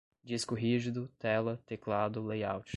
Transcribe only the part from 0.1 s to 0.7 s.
disco